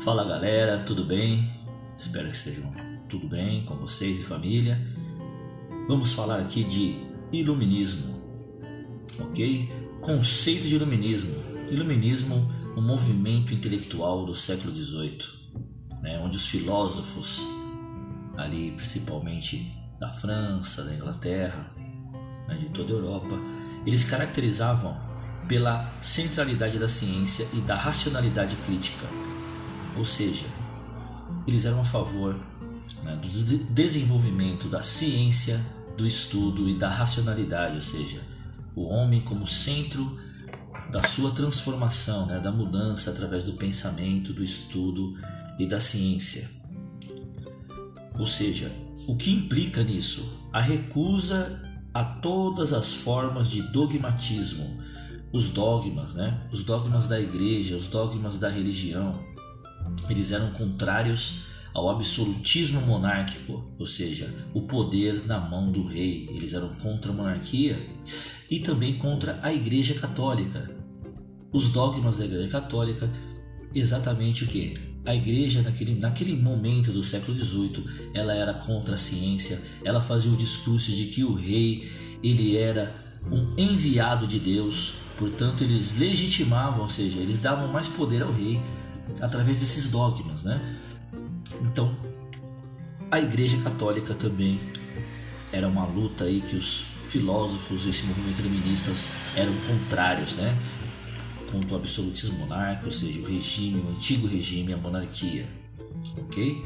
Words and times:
Fala 0.00 0.24
galera, 0.24 0.78
tudo 0.78 1.04
bem? 1.04 1.46
Espero 1.94 2.26
que 2.26 2.34
estejam 2.34 2.70
tudo 3.06 3.28
bem 3.28 3.66
com 3.66 3.76
vocês 3.76 4.18
e 4.18 4.24
família. 4.24 4.80
Vamos 5.86 6.14
falar 6.14 6.40
aqui 6.40 6.64
de 6.64 7.04
iluminismo, 7.30 8.18
ok? 9.18 9.70
Conceito 10.00 10.62
de 10.62 10.76
iluminismo. 10.76 11.34
Iluminismo, 11.70 12.50
um 12.78 12.80
movimento 12.80 13.52
intelectual 13.52 14.24
do 14.24 14.34
século 14.34 14.74
XVIII, 14.74 15.18
né, 16.00 16.18
onde 16.18 16.38
os 16.38 16.46
filósofos, 16.46 17.42
ali 18.38 18.70
principalmente 18.70 19.70
da 19.98 20.08
França, 20.08 20.82
da 20.82 20.94
Inglaterra, 20.94 21.74
né, 22.48 22.54
de 22.54 22.70
toda 22.70 22.94
a 22.94 22.96
Europa, 22.96 23.38
eles 23.84 24.04
caracterizavam 24.04 24.98
pela 25.46 25.92
centralidade 26.00 26.78
da 26.78 26.88
ciência 26.88 27.46
e 27.52 27.60
da 27.60 27.74
racionalidade 27.76 28.56
crítica 28.64 29.06
ou 29.96 30.04
seja, 30.04 30.46
eles 31.46 31.64
eram 31.64 31.80
a 31.80 31.84
favor 31.84 32.36
né, 33.02 33.16
do 33.16 33.28
desenvolvimento 33.72 34.68
da 34.68 34.82
ciência, 34.82 35.60
do 35.96 36.06
estudo 36.06 36.68
e 36.68 36.78
da 36.78 36.88
racionalidade, 36.88 37.76
ou 37.76 37.82
seja, 37.82 38.20
o 38.74 38.84
homem 38.84 39.20
como 39.20 39.46
centro 39.46 40.18
da 40.90 41.02
sua 41.02 41.30
transformação, 41.32 42.26
né, 42.26 42.38
da 42.38 42.52
mudança 42.52 43.10
através 43.10 43.44
do 43.44 43.52
pensamento, 43.52 44.32
do 44.32 44.42
estudo 44.42 45.18
e 45.58 45.66
da 45.66 45.80
ciência. 45.80 46.48
Ou 48.18 48.26
seja, 48.26 48.70
o 49.06 49.16
que 49.16 49.30
implica 49.30 49.82
nisso? 49.82 50.48
A 50.52 50.60
recusa 50.60 51.60
a 51.92 52.04
todas 52.04 52.72
as 52.72 52.92
formas 52.92 53.50
de 53.50 53.62
dogmatismo, 53.62 54.78
os 55.32 55.48
dogmas, 55.48 56.14
né? 56.14 56.46
Os 56.52 56.62
dogmas 56.62 57.06
da 57.06 57.20
igreja, 57.20 57.76
os 57.76 57.86
dogmas 57.86 58.38
da 58.38 58.48
religião, 58.48 59.18
eles 60.08 60.32
eram 60.32 60.50
contrários 60.50 61.50
ao 61.72 61.88
absolutismo 61.88 62.80
monárquico, 62.80 63.64
ou 63.78 63.86
seja, 63.86 64.32
o 64.52 64.62
poder 64.62 65.26
na 65.26 65.38
mão 65.38 65.70
do 65.70 65.86
rei. 65.86 66.28
Eles 66.30 66.52
eram 66.52 66.68
contra 66.74 67.12
a 67.12 67.14
monarquia 67.14 67.78
e 68.50 68.58
também 68.60 68.96
contra 68.96 69.38
a 69.42 69.52
Igreja 69.52 69.94
Católica. 69.94 70.70
Os 71.52 71.68
dogmas 71.68 72.18
da 72.18 72.24
Igreja 72.24 72.48
Católica, 72.48 73.10
exatamente 73.74 74.44
o 74.44 74.46
que? 74.46 74.74
A 75.04 75.14
igreja 75.16 75.62
naquele, 75.62 75.94
naquele 75.94 76.36
momento 76.36 76.92
do 76.92 77.02
século 77.02 77.38
XVIII, 77.38 77.84
ela 78.12 78.34
era 78.34 78.52
contra 78.52 78.96
a 78.96 78.98
ciência, 78.98 79.58
ela 79.82 80.00
fazia 80.00 80.30
o 80.30 80.36
discurso 80.36 80.92
de 80.92 81.06
que 81.06 81.24
o 81.24 81.32
rei 81.32 81.90
ele 82.22 82.56
era 82.56 82.94
um 83.32 83.54
enviado 83.56 84.26
de 84.26 84.38
Deus, 84.38 84.96
portanto 85.18 85.64
eles 85.64 85.98
legitimavam, 85.98 86.82
ou 86.82 86.88
seja, 86.88 87.18
eles 87.18 87.40
davam 87.40 87.68
mais 87.68 87.88
poder 87.88 88.22
ao 88.22 88.30
rei 88.30 88.60
através 89.20 89.60
desses 89.60 89.90
dogmas, 89.90 90.44
né? 90.44 90.60
Então, 91.62 91.96
a 93.10 93.20
Igreja 93.20 93.56
Católica 93.62 94.14
também 94.14 94.60
era 95.52 95.66
uma 95.66 95.84
luta 95.84 96.24
aí 96.24 96.40
que 96.40 96.56
os 96.56 96.86
filósofos 97.08 97.84
desse 97.84 98.04
movimento 98.04 98.38
iluministas 98.38 99.08
eram 99.34 99.52
contrários, 99.66 100.34
né? 100.34 100.56
Contra 101.50 101.74
o 101.74 101.78
absolutismo 101.78 102.38
monárquico, 102.38 102.86
ou 102.86 102.92
seja, 102.92 103.18
o 103.18 103.24
regime, 103.24 103.80
o 103.80 103.90
antigo 103.90 104.28
regime, 104.28 104.72
a 104.72 104.76
monarquia, 104.76 105.48
ok? 106.18 106.64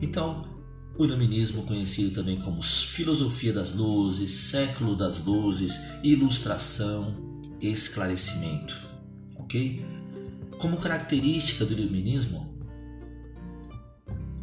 Então, 0.00 0.48
o 0.96 1.04
iluminismo, 1.04 1.62
conhecido 1.62 2.14
também 2.14 2.38
como 2.40 2.62
filosofia 2.62 3.52
das 3.52 3.74
luzes, 3.74 4.30
século 4.30 4.94
das 4.94 5.24
luzes, 5.24 5.80
ilustração, 6.04 7.16
esclarecimento, 7.60 8.78
ok? 9.36 9.84
Como 10.60 10.76
característica 10.76 11.64
do 11.64 11.72
iluminismo, 11.72 12.54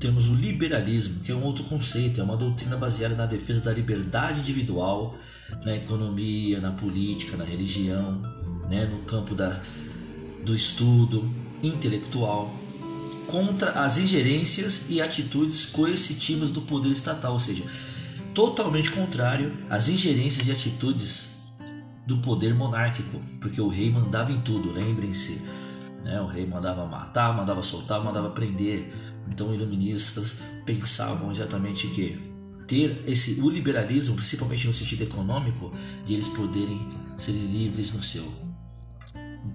temos 0.00 0.26
o 0.28 0.34
liberalismo, 0.34 1.20
que 1.20 1.30
é 1.30 1.34
um 1.34 1.42
outro 1.42 1.62
conceito, 1.64 2.22
é 2.22 2.24
uma 2.24 2.38
doutrina 2.38 2.74
baseada 2.74 3.14
na 3.14 3.26
defesa 3.26 3.60
da 3.60 3.70
liberdade 3.70 4.40
individual, 4.40 5.14
na 5.62 5.76
economia, 5.76 6.58
na 6.58 6.72
política, 6.72 7.36
na 7.36 7.44
religião, 7.44 8.22
né, 8.66 8.86
no 8.86 9.00
campo 9.00 9.34
da, 9.34 9.60
do 10.42 10.54
estudo 10.54 11.30
intelectual, 11.62 12.50
contra 13.26 13.72
as 13.72 13.98
ingerências 13.98 14.88
e 14.88 15.02
atitudes 15.02 15.66
coercitivas 15.66 16.50
do 16.50 16.62
poder 16.62 16.92
estatal, 16.92 17.34
ou 17.34 17.38
seja, 17.38 17.62
totalmente 18.32 18.90
contrário 18.90 19.54
às 19.68 19.90
ingerências 19.90 20.46
e 20.46 20.50
atitudes 20.50 21.52
do 22.06 22.16
poder 22.18 22.54
monárquico, 22.54 23.20
porque 23.38 23.60
o 23.60 23.68
rei 23.68 23.90
mandava 23.90 24.32
em 24.32 24.40
tudo, 24.40 24.72
lembrem-se 24.72 25.65
né? 26.06 26.20
O 26.20 26.26
rei 26.26 26.46
mandava 26.46 26.86
matar, 26.86 27.36
mandava 27.36 27.62
soltar, 27.62 28.02
mandava 28.02 28.30
prender. 28.30 28.92
Então, 29.28 29.52
iluministas 29.52 30.36
pensavam 30.64 31.32
exatamente 31.32 31.88
que 31.88 32.16
ter 32.68 33.04
esse 33.06 33.40
o 33.40 33.50
liberalismo, 33.50 34.14
principalmente 34.14 34.66
no 34.68 34.72
sentido 34.72 35.02
econômico, 35.02 35.72
de 36.04 36.14
eles 36.14 36.28
poderem 36.28 36.80
ser 37.18 37.32
livres 37.32 37.92
no 37.92 38.02
seu 38.02 38.24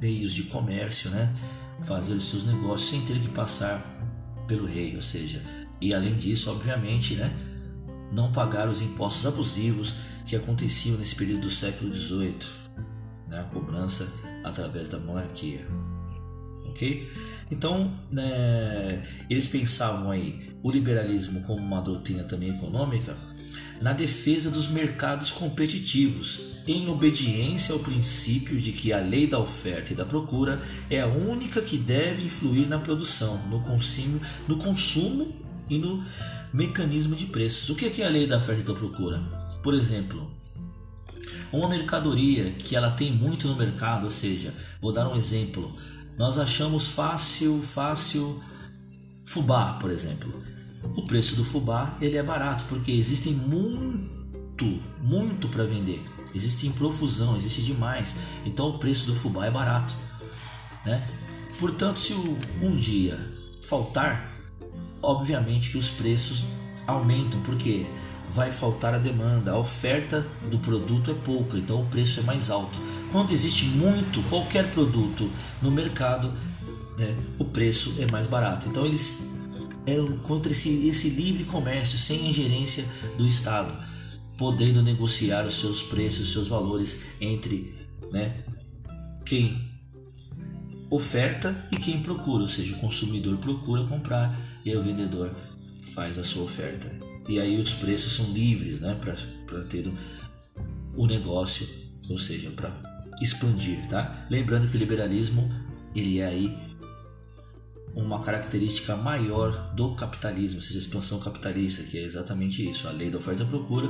meios 0.00 0.32
de 0.32 0.44
comércio, 0.44 1.10
né? 1.10 1.34
fazer 1.82 2.14
os 2.14 2.24
seus 2.24 2.44
negócios 2.44 2.90
sem 2.90 3.00
ter 3.02 3.18
que 3.18 3.28
passar 3.28 3.80
pelo 4.46 4.66
rei, 4.66 4.94
ou 4.96 5.02
seja, 5.02 5.42
e 5.80 5.94
além 5.94 6.14
disso, 6.14 6.50
obviamente, 6.50 7.14
né? 7.14 7.34
não 8.12 8.30
pagar 8.30 8.68
os 8.68 8.82
impostos 8.82 9.24
abusivos 9.26 9.94
que 10.26 10.36
aconteciam 10.36 10.96
nesse 10.96 11.14
período 11.14 11.42
do 11.42 11.50
século 11.50 11.92
XVIII, 11.92 12.36
né? 13.28 13.40
a 13.40 13.44
cobrança 13.44 14.06
através 14.44 14.88
da 14.88 14.98
monarquia 14.98 15.66
ok? 16.70 17.10
Então, 17.50 17.92
né, 18.10 19.02
eles 19.28 19.48
pensavam 19.48 20.10
aí 20.10 20.50
o 20.62 20.70
liberalismo 20.70 21.40
como 21.42 21.60
uma 21.60 21.80
doutrina 21.80 22.24
também 22.24 22.50
econômica 22.50 23.16
na 23.80 23.92
defesa 23.94 24.50
dos 24.50 24.68
mercados 24.68 25.30
competitivos, 25.30 26.58
em 26.66 26.88
obediência 26.88 27.72
ao 27.72 27.78
princípio 27.78 28.60
de 28.60 28.72
que 28.72 28.92
a 28.92 29.00
lei 29.00 29.26
da 29.26 29.38
oferta 29.38 29.92
e 29.92 29.96
da 29.96 30.04
procura 30.04 30.60
é 30.90 31.00
a 31.00 31.06
única 31.06 31.62
que 31.62 31.78
deve 31.78 32.26
influir 32.26 32.68
na 32.68 32.78
produção, 32.78 33.38
no 33.48 33.60
consumo, 33.62 34.20
no 34.46 34.58
consumo 34.58 35.34
e 35.68 35.78
no 35.78 36.04
mecanismo 36.52 37.16
de 37.16 37.26
preços. 37.26 37.70
O 37.70 37.74
que 37.74 38.02
é 38.02 38.06
a 38.06 38.10
lei 38.10 38.26
da 38.26 38.36
oferta 38.36 38.60
e 38.60 38.64
da 38.64 38.74
procura? 38.74 39.18
Por 39.62 39.72
exemplo, 39.72 40.30
uma 41.50 41.68
mercadoria 41.68 42.50
que 42.58 42.76
ela 42.76 42.90
tem 42.90 43.10
muito 43.10 43.48
no 43.48 43.56
mercado, 43.56 44.04
ou 44.04 44.10
seja, 44.10 44.52
vou 44.80 44.92
dar 44.92 45.08
um 45.08 45.16
exemplo, 45.16 45.74
nós 46.18 46.38
achamos 46.38 46.88
fácil, 46.88 47.62
fácil 47.62 48.40
fubá, 49.24 49.74
por 49.74 49.90
exemplo. 49.90 50.32
O 50.96 51.02
preço 51.02 51.36
do 51.36 51.44
fubá 51.44 51.96
ele 52.00 52.16
é 52.16 52.22
barato 52.22 52.64
porque 52.68 52.90
existem 52.90 53.32
muito, 53.32 54.80
muito 55.00 55.48
para 55.48 55.64
vender. 55.64 56.02
Existe 56.34 56.66
em 56.66 56.72
profusão, 56.72 57.36
existe 57.36 57.62
demais. 57.62 58.16
Então 58.44 58.68
o 58.70 58.78
preço 58.78 59.06
do 59.06 59.14
fubá 59.14 59.46
é 59.46 59.50
barato, 59.50 59.94
né? 60.84 61.02
Portanto, 61.58 62.00
se 62.00 62.14
um 62.14 62.76
dia 62.76 63.18
faltar, 63.62 64.32
obviamente 65.02 65.70
que 65.70 65.78
os 65.78 65.90
preços 65.90 66.44
aumentam, 66.86 67.40
porque 67.42 67.86
vai 68.32 68.50
faltar 68.50 68.94
a 68.94 68.98
demanda, 68.98 69.52
a 69.52 69.58
oferta 69.58 70.26
do 70.50 70.58
produto 70.58 71.10
é 71.10 71.14
pouca, 71.14 71.58
então 71.58 71.82
o 71.82 71.86
preço 71.86 72.20
é 72.20 72.22
mais 72.22 72.50
alto. 72.50 72.78
Quando 73.12 73.32
existe 73.32 73.64
muito, 73.66 74.22
qualquer 74.28 74.70
produto 74.72 75.28
no 75.60 75.70
mercado, 75.70 76.32
né, 76.96 77.16
o 77.38 77.44
preço 77.44 77.94
é 77.98 78.06
mais 78.10 78.26
barato. 78.26 78.68
Então 78.68 78.86
eles 78.86 79.30
eram 79.86 80.16
contra 80.18 80.52
esse, 80.52 80.86
esse 80.86 81.08
livre 81.08 81.44
comércio, 81.44 81.98
sem 81.98 82.28
ingerência 82.28 82.84
do 83.16 83.26
Estado, 83.26 83.72
podendo 84.36 84.82
negociar 84.82 85.46
os 85.46 85.58
seus 85.58 85.82
preços, 85.82 86.28
os 86.28 86.32
seus 86.32 86.48
valores 86.48 87.02
entre 87.20 87.74
né, 88.12 88.44
quem 89.24 89.70
oferta 90.90 91.56
e 91.70 91.76
quem 91.76 92.02
procura, 92.02 92.42
ou 92.42 92.48
seja, 92.48 92.74
o 92.74 92.78
consumidor 92.80 93.36
procura 93.38 93.84
comprar 93.84 94.38
e 94.64 94.74
o 94.74 94.82
vendedor 94.82 95.30
faz 95.94 96.18
a 96.18 96.24
sua 96.24 96.42
oferta. 96.44 96.90
E 97.28 97.38
aí 97.38 97.60
os 97.60 97.74
preços 97.74 98.12
são 98.12 98.26
livres 98.32 98.80
né, 98.80 98.98
para 99.46 99.62
ter 99.64 99.90
o 100.96 101.06
negócio, 101.06 101.68
ou 102.08 102.18
seja, 102.18 102.50
para 102.50 102.70
expandir, 103.20 103.86
tá? 103.88 104.26
Lembrando 104.30 104.68
que 104.68 104.76
o 104.76 104.78
liberalismo 104.78 105.50
ele 105.94 106.20
é 106.20 106.26
aí 106.26 106.56
uma 107.94 108.22
característica 108.22 108.96
maior 108.96 109.74
do 109.74 109.94
capitalismo, 109.94 110.58
ou 110.58 110.62
seja, 110.62 110.78
a 110.78 110.82
expansão 110.82 111.18
capitalista, 111.18 111.82
que 111.82 111.98
é 111.98 112.02
exatamente 112.02 112.68
isso, 112.68 112.88
a 112.88 112.92
lei 112.92 113.10
da 113.10 113.18
oferta 113.18 113.42
e 113.42 113.46
procura, 113.46 113.88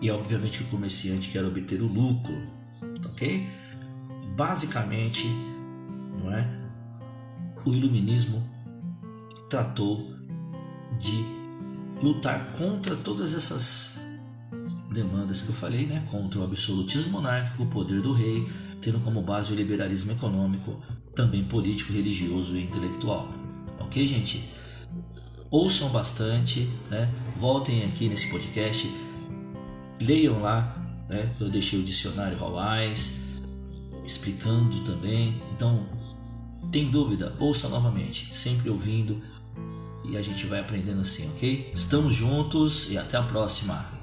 e 0.00 0.10
obviamente 0.10 0.62
o 0.62 0.66
comerciante 0.66 1.30
quer 1.30 1.44
obter 1.44 1.80
o 1.80 1.86
lucro, 1.86 2.34
ok? 3.06 3.46
Basicamente, 4.36 5.26
não 6.18 6.32
é? 6.32 6.46
O 7.64 7.72
iluminismo 7.72 8.44
tratou 9.48 10.12
de 10.98 11.24
lutar 12.02 12.52
contra 12.52 12.94
todas 12.96 13.34
essas 13.34 13.95
demandas 14.96 15.42
que 15.42 15.48
eu 15.48 15.54
falei, 15.54 15.86
né? 15.86 16.02
Contra 16.10 16.40
o 16.40 16.44
absolutismo 16.44 17.12
monárquico, 17.12 17.62
o 17.62 17.66
poder 17.66 18.00
do 18.00 18.12
rei, 18.12 18.48
tendo 18.80 18.98
como 19.00 19.20
base 19.20 19.52
o 19.52 19.54
liberalismo 19.54 20.12
econômico, 20.12 20.82
também 21.14 21.44
político, 21.44 21.92
religioso 21.92 22.56
e 22.56 22.64
intelectual. 22.64 23.28
ok, 23.78 24.06
gente? 24.06 24.42
Ouçam 25.50 25.90
bastante, 25.90 26.68
né? 26.90 27.10
Voltem 27.38 27.84
aqui 27.84 28.08
nesse 28.08 28.28
podcast, 28.28 28.90
leiam 30.00 30.40
lá, 30.40 30.76
né? 31.08 31.30
Eu 31.38 31.48
deixei 31.48 31.78
o 31.78 31.82
dicionário 31.82 32.42
Hawais 32.42 33.20
explicando 34.04 34.80
também. 34.80 35.40
Então, 35.52 35.86
tem 36.72 36.90
dúvida? 36.90 37.34
Ouça 37.38 37.68
novamente, 37.68 38.34
sempre 38.34 38.68
ouvindo 38.68 39.22
e 40.04 40.16
a 40.16 40.22
gente 40.22 40.46
vai 40.46 40.60
aprendendo 40.60 41.00
assim, 41.00 41.28
ok? 41.30 41.70
Estamos 41.74 42.14
juntos 42.14 42.90
e 42.90 42.98
até 42.98 43.16
a 43.16 43.22
próxima. 43.22 43.95